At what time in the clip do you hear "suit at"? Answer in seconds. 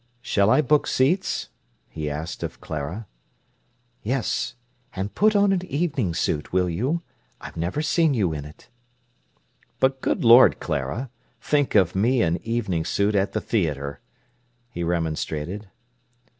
12.83-13.33